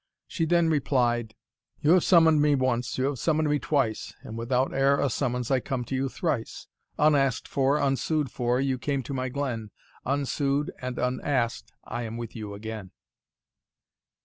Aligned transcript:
She 0.27 0.45
then 0.45 0.67
replied, 0.67 1.35
"You 1.79 1.91
have 1.91 2.03
summon'd 2.03 2.41
me 2.41 2.55
once 2.55 2.97
you 2.97 3.03
have 3.05 3.19
summoned 3.19 3.47
me 3.47 3.59
twice, 3.59 4.15
And 4.23 4.35
without 4.35 4.73
e'er 4.73 4.99
a 4.99 5.11
summons 5.11 5.51
I 5.51 5.59
come 5.59 5.85
to 5.85 5.95
you 5.95 6.09
thrice; 6.09 6.65
Unask'd 6.97 7.47
for, 7.47 7.77
unsued 7.77 8.31
for, 8.31 8.59
you 8.59 8.79
came 8.79 9.03
to 9.03 9.13
my 9.13 9.29
glen; 9.29 9.69
Unsued 10.03 10.71
and 10.81 10.97
unask'd 10.97 11.73
I 11.83 12.01
am 12.01 12.17
with 12.17 12.35
you 12.35 12.55
again." 12.55 12.89